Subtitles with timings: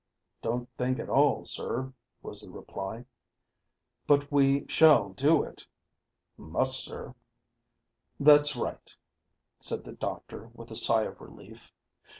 [0.41, 1.93] "Don't think at all, sir,"
[2.23, 3.05] was the reply.
[4.07, 5.67] "But we shall do it?"
[6.37, 7.13] "Must, sir."
[8.19, 8.95] "That's right,"
[9.59, 11.71] said the doctor, with a sigh of relief.